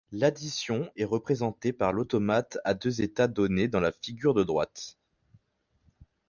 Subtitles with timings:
[0.11, 4.97] L'addition est représentée par l'automate à deux états donnée dans la figure de droite.